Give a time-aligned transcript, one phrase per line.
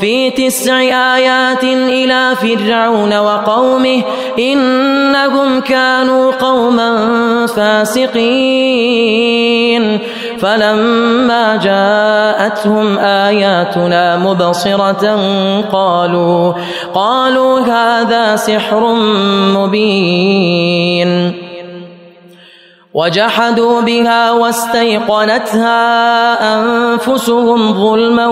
[0.00, 0.80] في تسع
[1.16, 4.02] آيات إلى فرعون وقومه
[4.38, 6.96] إنهم كانوا قوما
[7.46, 9.04] فاسقين.
[10.38, 15.20] فلما جاءتهم آياتنا مبصرة
[15.72, 16.52] قالوا
[16.94, 18.94] قالوا هذا سحر
[19.54, 21.43] مبين.
[22.94, 25.74] وجحدوا بها واستيقنتها
[26.54, 28.26] أنفسهم ظلما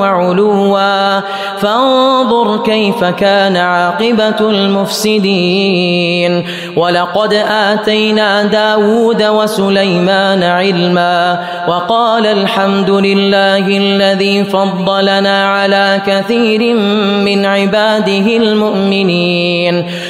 [0.00, 1.20] وعلوا.
[1.58, 6.44] فانظر كيف كان عاقبة المفسدين.
[6.76, 11.38] ولقد آتينا داود وسليمان علما.
[11.68, 16.74] وقال الحمد لله الذي فضلنا على كثير
[17.24, 19.86] من عباده المؤمنين.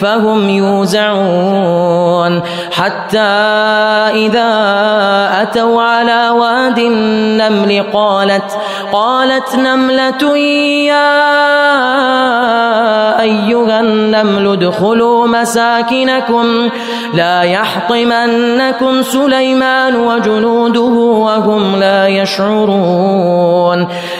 [0.00, 2.42] فهم يوزعون.
[2.72, 3.18] حتى
[4.14, 4.50] إذا
[5.42, 8.58] أتوا على واد النمل قالت
[8.92, 10.36] قالت نملة
[10.86, 11.20] يا
[13.20, 16.70] أيها النمل ادخلوا مساكنكم.
[17.14, 20.94] لا يحطمنكم سليمان وجنوده
[21.24, 23.88] وهم لا يشعرون.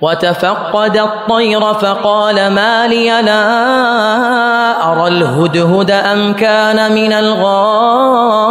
[0.00, 8.50] وتفقد الطير فقال ما لي لا أرى الهدهد أم كان من الغائبين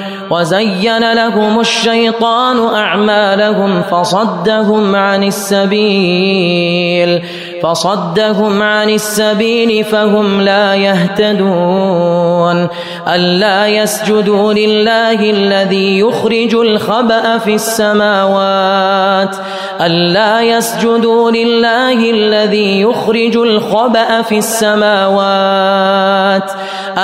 [0.31, 7.21] وزين لهم الشيطان أعمالهم فصدهم عن السبيل
[7.63, 12.67] فصدهم عن السبيل فهم لا يهتدون.
[13.07, 19.35] ألا يسجدوا لله الذي يخرج الخبأ في السماوات
[19.81, 26.51] ألا يسجدوا لله الذي يخرج الخبأ في السماوات.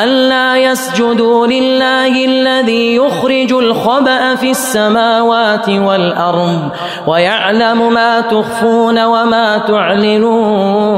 [0.03, 6.69] ألا يسجدوا لله الذي يخرج الخبأ في السماوات والأرض
[7.07, 10.97] ويعلم ما تخفون وما تعلنون.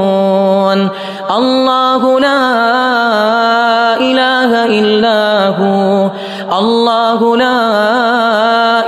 [1.36, 6.10] الله لا إله إلا هو.
[6.58, 8.69] الله لا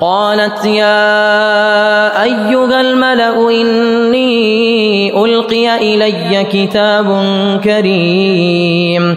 [0.00, 7.06] قالت يا أيها الملأ إني ألقي إلي كتاب
[7.64, 9.16] كريم.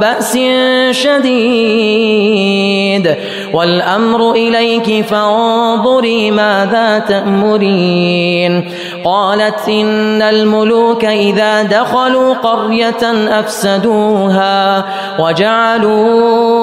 [0.01, 0.37] بأس
[0.91, 2.01] شديد
[3.53, 8.71] والأمر إليك فانظري ماذا تأمرين
[9.05, 14.85] قالت إن الملوك إذا دخلوا قرية أفسدوها
[15.19, 16.61] وجعلوا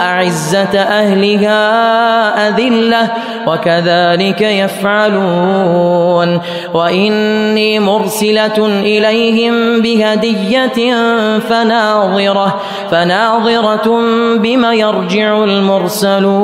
[0.00, 3.08] أعزة أهلها أذلة
[3.46, 6.40] وكذلك يفعلون.
[6.74, 10.94] وإني مرسلة إليهم بهدية
[11.38, 12.60] فناظرة
[12.90, 14.00] فناظرة
[14.36, 16.36] بما يرجع المرسلون.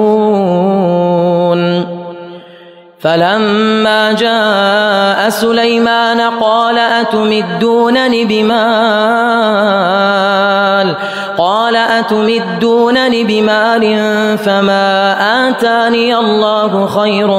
[3.00, 8.52] فلما جاء سليمان قال أتمدونني بمال
[11.38, 13.82] قال أتمدونني بمال
[14.38, 15.16] فما
[15.48, 17.30] آتاني الله خير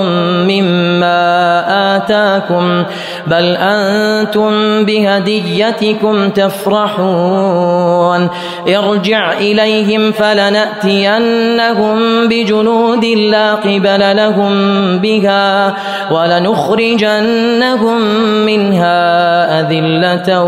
[0.50, 1.63] مما
[1.95, 2.84] آتاكم
[3.28, 8.30] بل أنتم بهديتكم تفرحون.
[8.68, 11.98] ارجع إليهم فلنأتينهم
[12.28, 14.54] بجنود لا قبل لهم
[14.98, 15.74] بها
[16.12, 18.01] ولنخرجنهم
[18.46, 20.44] منها أذلة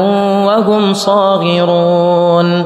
[0.46, 2.66] وهم صاغرون.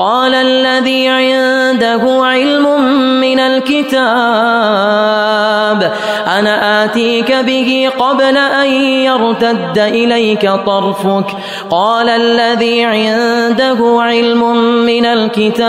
[0.00, 2.82] قال الذي عنده علم
[3.20, 4.00] من الكتاب
[6.38, 8.72] أنا آتيك به قبل أن
[9.04, 11.26] يرتد إليك طرفك.
[11.70, 15.60] قال الذي عنده علم من الكتاب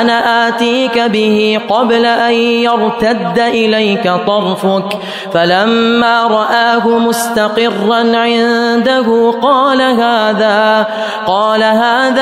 [0.00, 2.34] أنا آتيك به قبل أن
[2.68, 4.98] يرتد إليك طرفك.
[5.32, 10.86] فلما رآه مستقرا عنده قال هذا
[11.26, 12.21] قال هذا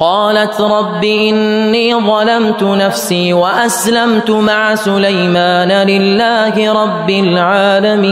[0.00, 8.10] قالت رب إني ظلمت نفسي وأسلمت مع سليمان لله رب العالمين.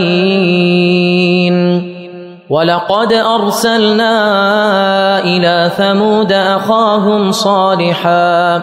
[2.50, 4.14] ولقد أرسلنا
[5.24, 8.62] إلى ثمود أخاهم صالحا.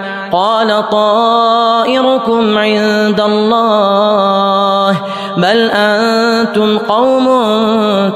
[0.31, 4.91] قال طائركم عند الله.
[5.37, 7.27] بل أنتم قوم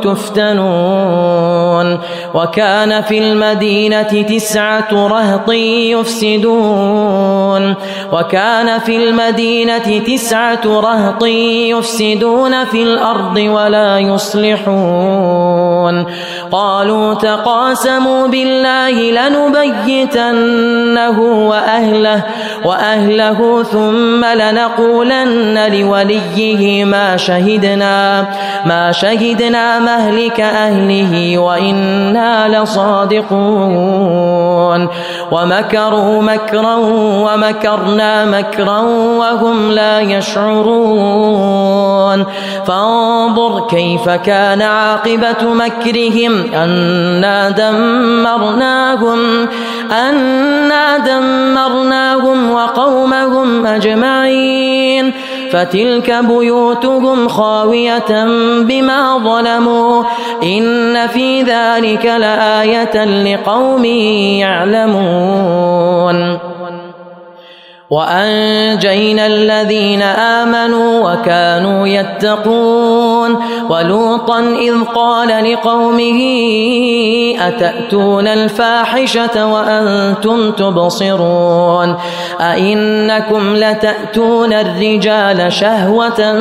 [0.04, 2.00] تفتنون
[2.34, 5.52] وكان في المدينة تسعة رهط
[5.94, 7.76] يفسدون
[8.12, 11.24] وكان في المدينة تسعة رهط
[11.70, 16.06] يفسدون في الأرض ولا يصلحون
[16.52, 21.20] قالوا تقاسموا بالله لنبيتنه
[21.50, 22.24] وأهله
[22.66, 28.26] وأهله ثم لنقولن لوليه ما شهدنا
[28.66, 34.06] ما شهدنا مهلك أهله وإنا لصادقون.
[35.32, 36.76] ومكروا مكرا
[37.26, 38.80] ومكرنا مكرا
[39.20, 41.56] وهم لا يشعرون.
[42.68, 49.20] فانظر كيف كان عاقبة مكرهم أنا دمرناهم
[49.92, 55.14] أنا دمرناهم وقومهم أجمعين.
[55.56, 58.26] فتلك بيوتهم خاوية
[58.62, 60.04] بما ظلموا
[60.44, 63.86] إن في ذلك لآية لقوم
[64.40, 66.40] يعلمون
[67.90, 73.36] وأنجينا الذين آمنوا وكانوا يتقون
[73.70, 76.22] ولوطا إذ قال لقومه
[77.40, 81.96] أتأتون الفاحشة وأنتم تبصرون
[82.42, 86.34] أئنكم لتأتون الرجال شهوة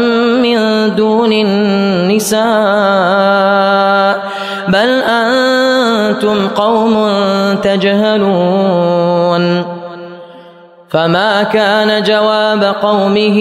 [0.43, 0.59] من
[0.97, 2.45] دون النساء
[4.69, 7.09] بل أنتم قوم
[7.63, 8.95] تجهلون
[10.95, 13.39] فما كان جواب قومه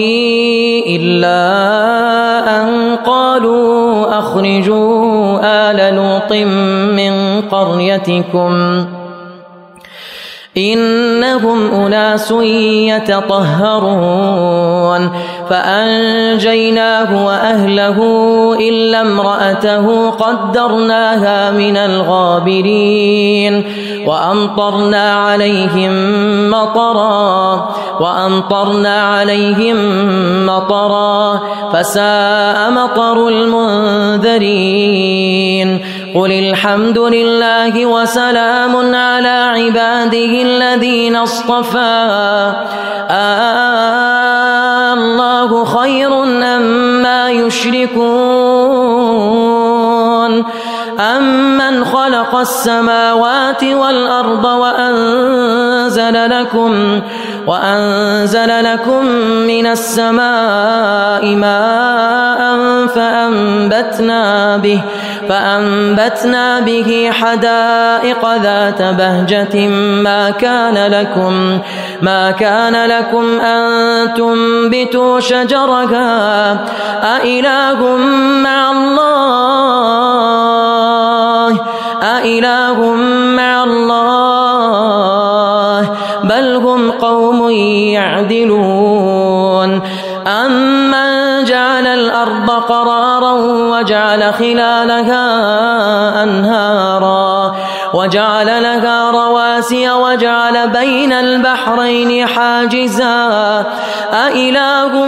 [0.86, 1.40] إلا
[2.60, 6.32] أن قالوا أخرجوا آل لوط
[6.92, 8.84] من قريتكم
[10.56, 12.30] إنهم أناس
[12.90, 15.10] يتطهرون
[15.50, 17.98] فأنجيناه وأهله
[18.60, 23.64] إلا امرأته قدرناها من الغابرين
[24.06, 25.94] وأمطرنا عليهم
[26.50, 27.68] مطرا
[28.00, 29.76] وأمطرنا عليهم
[30.46, 31.40] مطرا
[31.72, 34.84] فساء مطر المنذرين
[36.14, 42.52] قل الحمد لله وسلام على عباده الذين اصطفى
[43.10, 44.23] آه
[45.44, 48.04] الله خير أما يشركون
[51.00, 57.00] أمن خلق السماوات والأرض وأنزل لكم
[57.46, 59.06] وأنزل لكم
[59.46, 64.80] من السماء ماء فأنبتنا به
[65.28, 69.68] فأنبتنا به حدائق ذات بهجة
[70.02, 71.60] ما كان لكم
[72.02, 76.52] ما كان لكم أن تنبتوا شجرها
[77.02, 77.96] أإله
[78.42, 80.04] مع الله
[82.02, 82.94] أإله
[83.36, 84.33] مع الله
[86.44, 87.50] بل هم قوم
[87.96, 89.80] يعدلون
[90.26, 93.32] أمن جعل الأرض قرارا
[93.72, 95.24] وجعل خلالها
[96.22, 97.54] أنهارا
[97.94, 103.64] وجعل لها رواسي وجعل بين البحرين حاجزا
[104.12, 105.06] أإله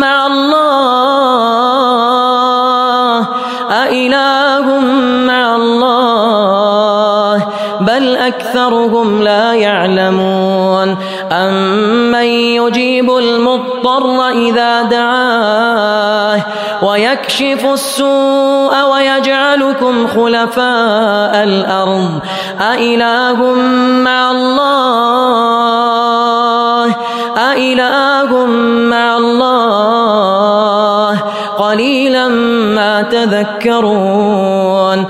[0.00, 1.52] مع الله
[3.70, 4.78] أإله
[5.26, 6.01] مع الله
[8.26, 10.96] أكثرهم لا يعلمون.
[11.32, 16.40] أمن يجيب المضطر إذا دعاه
[16.82, 22.20] ويكشف السوء ويجعلكم خلفاء الأرض؟
[22.60, 23.54] أإله
[24.04, 25.72] مع الله؟
[27.36, 28.46] أإله
[28.90, 30.41] مع الله؟
[31.72, 32.28] قليلا
[32.76, 35.06] ما تذكرون.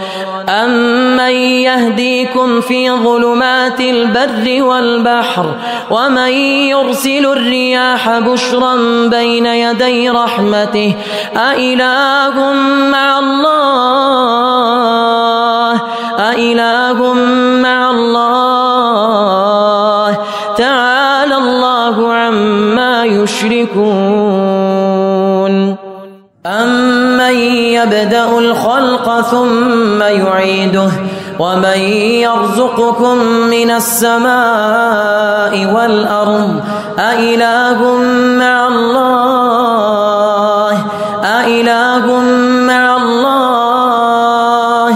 [0.49, 1.35] أمن
[1.69, 5.47] يهديكم في ظلمات البر والبحر
[5.90, 6.33] ومن
[6.73, 8.75] يرسل الرياح بشرا
[9.07, 10.95] بين يدي رحمته؟
[11.37, 12.52] أإله
[12.92, 13.62] مع الله
[29.32, 30.90] ثم يعيده
[31.38, 31.78] ومن
[32.26, 33.16] يرزقكم
[33.50, 36.60] من السماء والأرض
[36.98, 37.78] أإله
[38.38, 40.72] مع الله
[41.24, 42.06] أإله
[42.68, 44.88] مع الله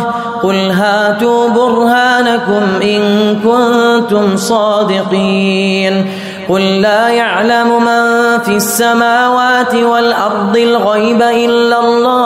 [0.42, 3.00] قل هاتوا برهانكم إن
[3.40, 6.10] كنتم صادقين
[6.48, 12.25] قل لا يعلم من في السماوات والأرض الغيب إلا الله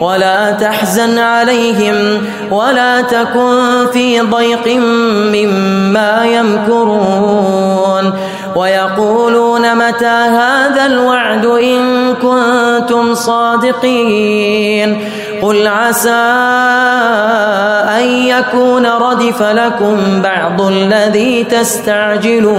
[0.00, 4.76] ولا تحزن عليهم ولا تكن في ضيق
[5.34, 8.12] مما يمكرون
[8.56, 15.10] ويقولون متى هذا الوعد إن كنتم صادقين
[15.42, 16.10] قل عسى
[17.98, 22.58] أن يكون ردف لكم بعض الذي تستعجلون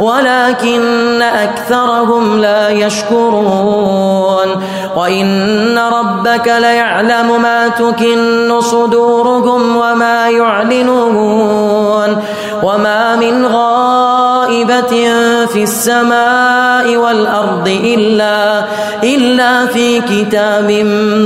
[0.00, 4.46] ولكن أكثرهم لا يشكرون.
[4.96, 12.16] وإن ربك ليعلم ما تكن صدورهم وما يعلنون.
[12.62, 15.12] وما من غائبة
[15.46, 18.64] في السماء والأرض إلا
[19.02, 20.70] إلا في كتاب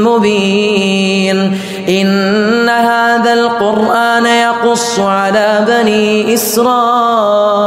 [0.06, 1.58] مبين.
[1.88, 7.62] إن هذا القرآن يقص على بني إسرائيل.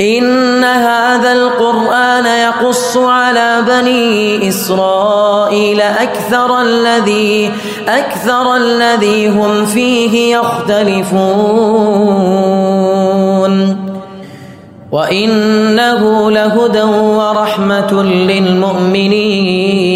[0.00, 7.52] إن هذا القرآن يقص على بني إسرائيل أكثر الذي
[7.88, 11.46] أكثر الذي هم فيه يختلفون.
[14.92, 19.95] وإنه لهدى ورحمة للمؤمنين.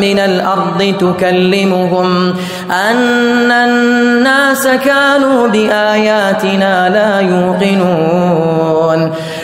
[0.00, 2.34] من الأرض تكلمهم
[2.70, 9.12] أن الناس كانوا بآياتنا لا يوقنون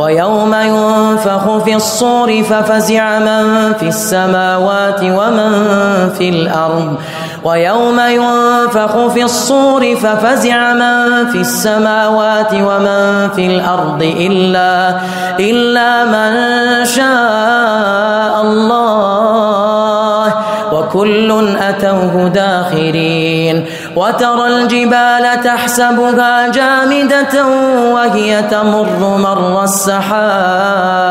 [0.00, 5.52] ويوم ينفخ في الصور ففزع من في السماوات ومن
[6.18, 6.96] في الأرض.
[7.44, 14.96] ويوم ينفخ في الصور ففزع من في السماوات ومن في الأرض إلا
[15.38, 16.32] إلا من
[16.84, 20.34] شاء الله.
[20.72, 23.66] وكل أتوه داخرين.
[23.96, 27.46] وترى الجبال تحسبها جامدة
[27.94, 31.10] وهي تمر مر السحاب.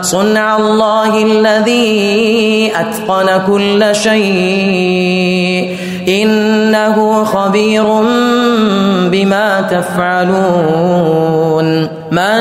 [0.00, 5.76] صنع الله الذي أتقن كل شيء.
[6.08, 7.84] إنه خبير
[9.10, 11.08] بما تفعلون.
[12.12, 12.36] من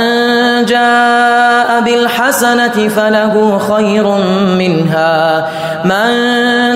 [0.65, 4.07] جاء بالحسنة فله خير
[4.57, 5.47] منها.
[5.85, 6.09] من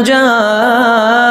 [0.04, 1.31] جاء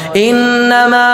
[0.15, 1.07] إنما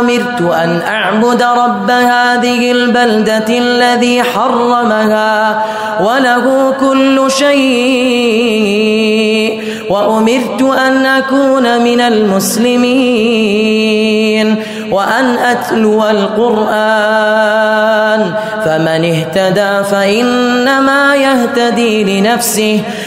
[0.00, 5.64] أمرت أن أعبد رب هذه البلدة الذي حرمها
[6.00, 8.64] وله كل شيء
[9.90, 13.44] وأمرت أن أكون من المسلمين
[14.90, 17.54] وأن أتلو القرآن
[18.64, 22.80] فمن اهتدى فإنما يهتدي لنفسه